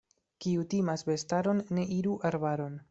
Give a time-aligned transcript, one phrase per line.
[0.45, 2.79] Kiu timas bestaron, ne iru arbaron.